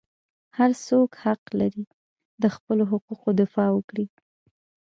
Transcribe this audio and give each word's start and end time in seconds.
هر 0.57 0.71
څوک 0.87 1.09
حق 1.23 1.41
لري 1.59 1.83
د 2.41 2.43
خپلو 2.55 2.83
حقوقو 2.91 3.29
دفاع 3.41 3.69
وکړي. 3.73 4.05